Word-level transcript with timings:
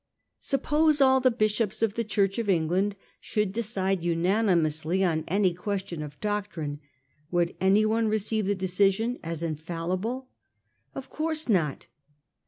Suppose 0.39 0.99
all 0.99 1.19
the 1.19 1.29
Bishops 1.29 1.83
of 1.83 1.93
the 1.93 2.03
Church 2.03 2.39
of 2.39 2.49
England 2.49 2.95
should 3.19 3.53
de 3.53 3.61
cide 3.61 4.03
unanimously 4.03 5.03
on 5.03 5.23
any 5.27 5.53
question 5.53 6.01
of 6.01 6.19
doctrine, 6.19 6.79
would 7.29 7.55
anyone 7.61 8.07
receive 8.07 8.47
the 8.47 8.55
decision 8.55 9.19
as 9.23 9.43
infallible? 9.43 10.27
Of 10.95 11.11
course 11.11 11.47
not. 11.47 11.85